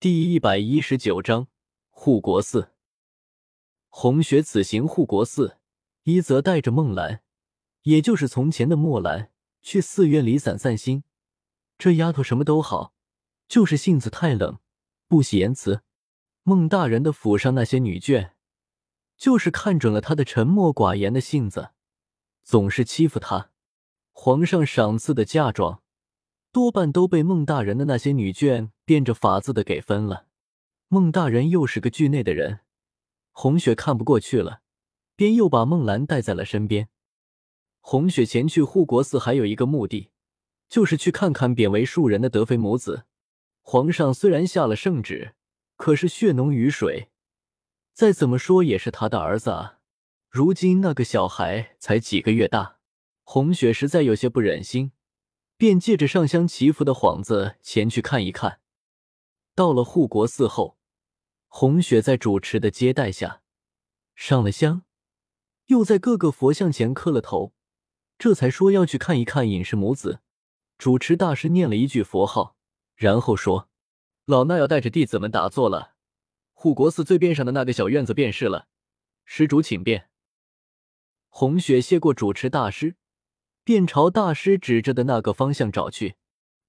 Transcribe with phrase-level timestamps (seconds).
[0.00, 1.48] 第一百一十九章
[1.90, 2.70] 护国寺。
[3.88, 5.58] 红雪此行护国寺，
[6.04, 7.24] 一则带着梦兰，
[7.82, 11.02] 也就是从前的墨兰，去寺院里散散心。
[11.76, 12.92] 这丫头什么都好，
[13.48, 14.60] 就是性子太冷，
[15.08, 15.82] 不喜言辞。
[16.44, 18.30] 孟大人的府上那些女眷，
[19.16, 21.70] 就是看准了她的沉默寡言的性子，
[22.44, 23.50] 总是欺负她。
[24.12, 25.82] 皇上赏赐的嫁妆。
[26.50, 30.26] 多半都被孟大人的那些女眷变着法子的给分了。
[30.88, 32.60] 孟大人又是个惧内的人，
[33.32, 34.62] 红雪看不过去了，
[35.14, 36.88] 便又把孟兰带在了身边。
[37.80, 40.10] 红雪前去护国寺还有一个目的，
[40.68, 43.04] 就是去看看贬为庶人的德妃母子。
[43.60, 45.34] 皇上虽然下了圣旨，
[45.76, 47.10] 可是血浓于水，
[47.92, 49.80] 再怎么说也是他的儿子啊。
[50.30, 52.78] 如今那个小孩才几个月大，
[53.24, 54.92] 红雪实在有些不忍心。
[55.58, 58.60] 便借着上香祈福的幌子前去看一看。
[59.56, 60.78] 到了护国寺后，
[61.48, 63.42] 红雪在主持的接待下
[64.14, 64.84] 上了香，
[65.66, 67.52] 又在各个佛像前磕了头，
[68.16, 70.20] 这才说要去看一看隐士母子。
[70.78, 72.56] 主持大师念了一句佛号，
[72.94, 73.68] 然后说
[74.26, 75.96] ：“老衲要带着弟子们打坐了。
[76.52, 78.68] 护国寺最边上的那个小院子便是了，
[79.24, 80.08] 施主请便。”
[81.28, 82.94] 红雪谢过主持大师。
[83.68, 86.14] 便朝大师指着的那个方向找去，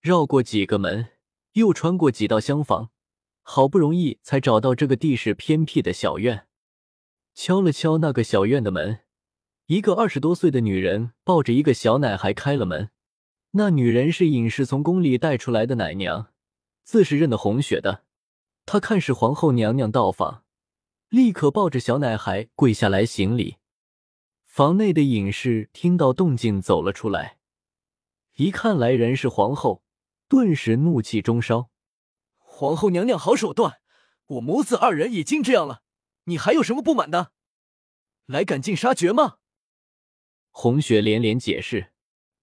[0.02, 1.08] 绕过几个门，
[1.54, 2.90] 又穿过几道厢房，
[3.42, 6.46] 好不容易才找到这个地势偏僻的小院。
[7.34, 9.00] 敲了敲那个小院的门，
[9.68, 12.90] 一个二十多岁的女人抱着一个小奶孩开了门。
[13.52, 16.34] 那女人是隐士从宫里带出来的奶娘，
[16.84, 18.04] 自是认得红雪的。
[18.66, 20.44] 她看是皇后娘娘到访，
[21.08, 23.56] 立刻抱着小奶孩跪下来行礼。
[24.60, 27.40] 房内的隐士听到动静走了出来，
[28.36, 29.86] 一看来人是皇后，
[30.28, 31.70] 顿时怒气中烧。
[32.40, 33.80] 皇后娘娘好手段，
[34.26, 35.82] 我母子二人已经这样了，
[36.26, 37.32] 你还有什么不满的？
[38.26, 39.38] 来赶尽杀绝吗？
[40.50, 41.94] 红雪连连解释：“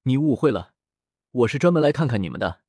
[0.04, 0.72] 你误会了，
[1.32, 2.62] 我是专门来看看你们的。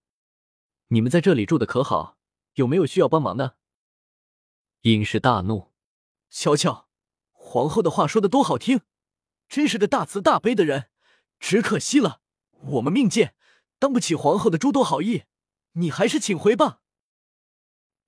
[0.88, 2.18] 你们在这里住的可好？
[2.56, 3.56] 有没有需要帮忙的？”
[4.84, 5.72] 隐士大怒
[6.30, 6.90] ：“瞧瞧，
[7.32, 8.82] 皇后的话说的多好听！”
[9.48, 10.90] 真是个大慈大悲的人，
[11.40, 12.22] 只可惜了，
[12.52, 13.36] 我们命贱，
[13.80, 15.24] 当不起皇后的诸多好意。
[15.74, 16.82] 你还是请回吧。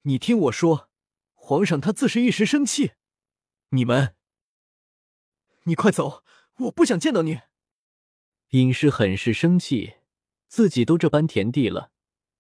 [0.02, 0.90] 你听我说，
[1.36, 2.94] 皇上他自是一时生气。
[3.70, 4.16] 你们，
[5.66, 6.24] 你快走，
[6.58, 7.42] 我不想见到你。
[8.50, 9.98] 尹氏很是生气，
[10.48, 11.92] 自己都这般田地了，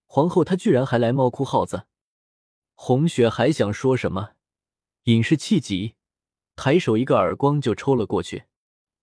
[0.07, 1.85] 皇后她居然还来猫哭耗子。
[2.73, 4.31] 红雪还想说什么，
[5.03, 5.95] 尹氏气急，
[6.55, 8.45] 抬手一个耳光就抽了过去。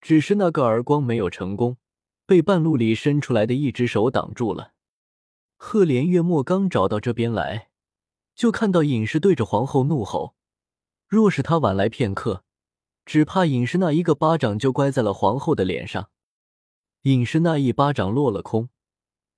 [0.06, 1.78] 只是那个耳光没有成功，
[2.27, 4.72] 被半路里伸出来的一只手挡住了。
[5.56, 7.71] 赫连月末刚找到这边来，
[8.33, 10.37] 就看到尹氏对着皇后怒吼。
[11.09, 12.45] 若是他晚来片刻，
[13.05, 16.09] 只怕尹氏那一个巴掌就乖在了皇后的脸上。
[17.03, 18.69] 尹氏那一巴掌落了空，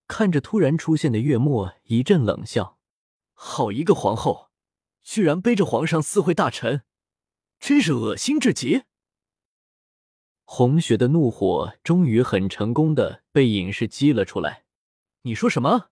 [0.07, 2.77] 看着突然出现的月末，一阵冷笑
[3.33, 4.51] ：“好一个皇后，
[5.03, 6.83] 居然背着皇上私会大臣，
[7.59, 8.83] 真是恶心至极！”
[10.50, 14.64] 红雪的怒火终于很成功的被隐士激了出来。
[15.22, 15.91] 你说什么？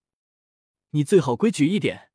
[0.93, 2.09] 你最好规矩一点。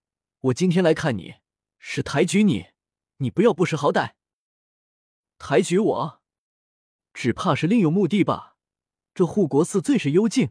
[0.45, 1.35] 我今天来看你，
[1.77, 2.69] 是抬举你，
[3.17, 4.13] 你不要不识好歹。
[5.37, 6.21] 抬举我，
[7.13, 8.57] 只怕是另有目的吧？
[9.13, 10.49] 这护国寺最是幽静，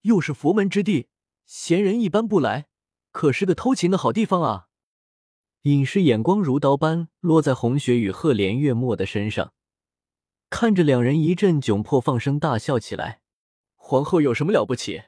[0.00, 1.08] 又是佛门之地，
[1.44, 2.68] 闲人一般不来，
[3.12, 4.68] 可是个偷情的好地方啊！
[5.64, 9.52] 隐士眼光如刀般落在红雪与赫连月末的身上。
[10.48, 13.20] 看着两人一阵窘迫，放声大笑起来。
[13.74, 15.04] 皇后有什么了不起？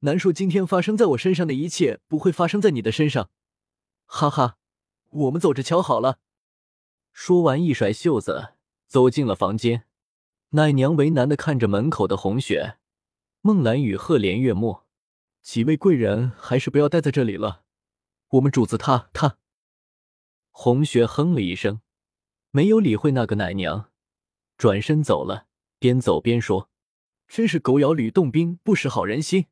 [0.00, 3.30] 难说今天发生在我身上的一切不会发生在你的身上。
[4.06, 4.56] 哈哈，
[5.10, 6.18] 我们走着瞧好了。
[7.12, 8.54] 说完，一甩袖子
[8.86, 9.84] 走进了房间。
[10.50, 12.78] 奶娘为难的看着门口的红雪、
[13.40, 14.86] 孟兰与赫连月末
[15.42, 17.62] 几位贵人，还是不要待在这里了。
[18.30, 19.38] 我们主子他他。
[20.50, 21.80] 红雪哼了一声，
[22.50, 23.90] 没有理会那个奶娘。
[24.60, 25.46] 转身走了，
[25.78, 26.68] 边走边说
[27.26, 29.46] ：“真是狗咬吕洞宾，不识好人心，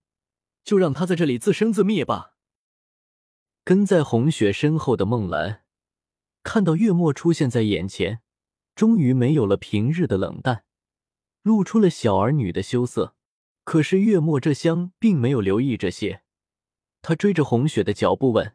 [0.62, 2.34] 就让他在这里自生自灭吧。”
[3.64, 5.64] 跟在红雪身后的孟兰
[6.42, 8.20] 看到月末出现在眼前，
[8.74, 10.64] 终于没有了平日的冷淡，
[11.40, 13.14] 露出了小儿女的羞涩。
[13.64, 16.22] 可是月末这厢并没有留意这些，
[17.00, 18.54] 他追着红雪的脚步问：“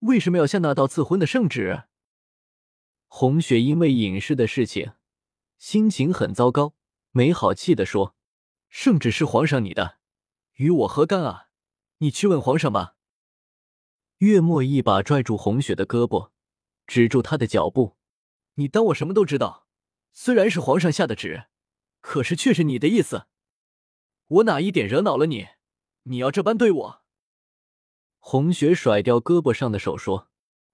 [0.00, 1.82] 为什么要下那道赐婚的圣旨？”
[3.08, 4.92] 红雪因为隐士的事情。
[5.62, 6.74] 心情很糟糕，
[7.12, 8.16] 没好气的说
[8.68, 10.00] ：“圣旨是皇上你的，
[10.54, 11.50] 与我何干啊？
[11.98, 12.96] 你去问皇上吧。”
[14.18, 16.30] 月末一把拽住红雪的胳膊，
[16.88, 17.96] 止住她的脚步。
[18.54, 19.68] 你当我什么都知道？
[20.12, 21.44] 虽然是皇上下的旨，
[22.00, 23.28] 可是却是你的意思。
[24.26, 25.46] 我哪一点惹恼了你？
[26.02, 27.02] 你要这般对我？
[28.18, 30.28] 红雪甩掉胳膊上的手说：“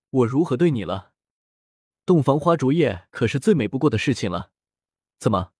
[0.08, 1.12] 我如何对你了？
[2.06, 4.52] 洞房花烛夜可是最美不过的事情了。
[5.18, 5.52] 怎么，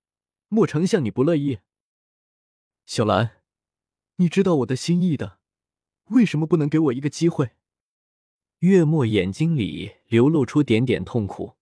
[0.46, 1.58] 莫丞相你不乐意？
[2.86, 3.42] 小兰，
[4.16, 5.40] 你知道我的心意的，
[6.10, 7.50] 为什么不能给我一个机会？”
[8.60, 11.56] 月末眼睛里流露出点点痛苦。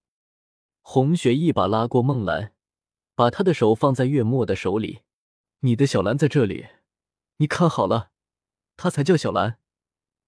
[0.82, 2.54] 红雪一把拉过孟兰，
[3.14, 5.00] 把她的手放在月末的手里
[5.60, 6.66] ：“你的小兰在这里，
[7.38, 8.12] 你看好了，
[8.76, 9.58] 她才叫小兰，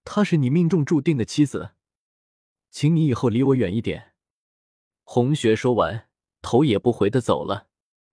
[0.04, 1.72] 她是你命中注定的妻子，
[2.70, 4.14] 请你以后离我远一点。”
[5.04, 6.07] 红雪说完，
[6.42, 7.68] 头也不回的走了。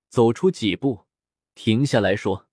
[0.10, 1.06] 走出几步，
[1.54, 2.48] 停下来说：“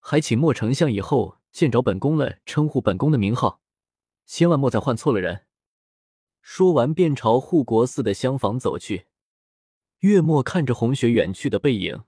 [0.00, 3.60] 还请莫丞相以后见着本宫了，称呼本宫的名号，
[4.26, 5.46] 千万莫再唤错了人。”
[6.42, 9.06] 说完，便朝护国寺的厢房走去。
[10.00, 12.04] 月末看着红雪远去的背影，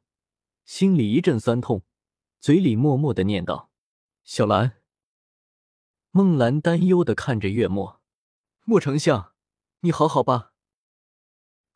[0.65, 1.85] 心里一阵酸痛，
[2.41, 3.71] 嘴里默默的念道
[4.25, 4.83] ：“小兰。”
[6.11, 8.01] 孟兰担忧的看着月末
[8.65, 9.33] ：“莫丞相，
[9.81, 10.53] 你好好吧？”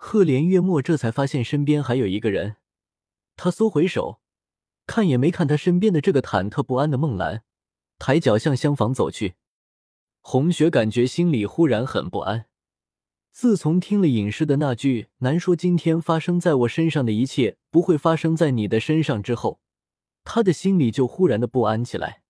[0.03, 2.57] 赫连月末这才发现身边还有一个人，
[3.37, 4.19] 他缩回手，
[4.87, 7.43] 看也没看他身边的这个忐忑不安的孟兰，
[7.99, 9.35] 抬脚向厢房走去。
[10.23, 12.47] 红雪感觉心里忽然很不安。
[13.31, 19.61] 自从听了隐士的那句“难说今天发生在我身上的一切不会发生在你的身上”之后，
[20.25, 22.23] 他的心里就忽然的不安起来。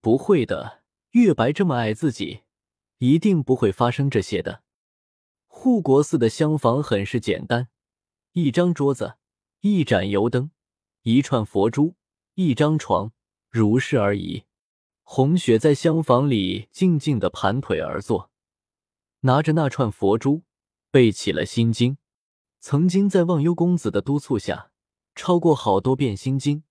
[0.00, 0.82] 不会的，
[1.12, 2.40] 月白这么爱自己，
[2.98, 4.64] 一定不会发生这些的。
[5.62, 7.68] 护国寺的厢房很是简单，
[8.32, 9.14] 一张桌子，
[9.60, 10.50] 一盏油灯，
[11.02, 11.94] 一串佛珠，
[12.34, 13.12] 一张床，
[13.48, 14.42] 如是而已。
[15.04, 18.32] 红雪在厢房里静静的盘腿而坐。
[19.20, 20.42] 拿着那串佛珠，
[20.90, 21.96] 背起了心经。
[22.58, 24.72] 曾经在忘忧公子的督促下，
[25.14, 26.64] 抄过好多遍心经，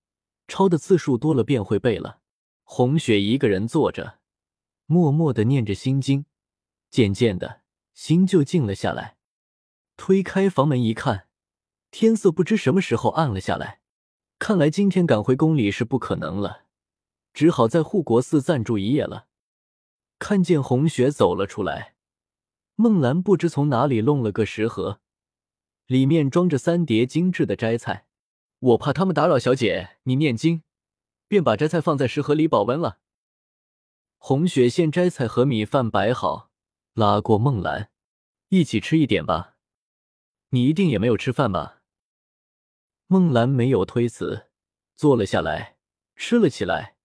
[0.46, 2.20] 抄的次数多了便会背了。
[2.62, 4.18] 红雪一个人坐着，
[4.84, 6.26] 默默的念着心经，
[6.90, 7.61] 渐渐的
[7.94, 9.16] 心就静了下来。
[9.96, 11.28] 推开房门一看，
[11.90, 13.80] 天色不知什么时候暗了下来。
[14.38, 16.64] 看来今天赶回宫里是不可能了，
[17.32, 19.26] 只好在护国寺暂住一夜了。
[20.18, 21.94] 看见红雪走了出来。
[22.74, 25.00] 孟兰不知从哪里弄了个食盒，
[25.86, 28.06] 里面装着三碟精致的斋菜。
[28.58, 30.62] 我怕他们打扰小姐你念经，
[31.28, 33.00] 便把斋菜放在食盒里保温了。
[34.16, 36.51] 红雪见斋菜和米饭摆好，
[36.94, 37.90] 拉过孟兰，
[38.48, 39.56] 一起吃一点吧。
[40.50, 41.82] 你一定也没有吃饭吧？
[43.06, 44.50] 孟兰没有推辞，
[44.94, 45.78] 坐了下来，
[46.16, 46.96] 吃了起来。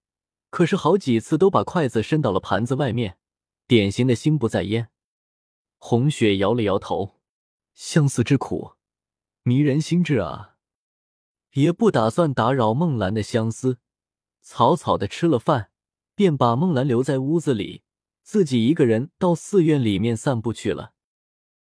[0.50, 3.18] 可是好几次都把筷子伸到了盘子外面，
[3.66, 4.90] 典型的心不在焉。
[5.78, 7.22] 红雪摇了摇头，
[7.74, 8.74] 相思之苦，
[9.44, 10.58] 迷人心智啊！
[11.54, 13.80] 也不打算打扰孟兰的相思，
[14.42, 15.72] 草草的吃了饭，
[16.14, 17.84] 便把孟兰留在屋子里，
[18.28, 20.92] 自己一个人到寺院里面散步去了。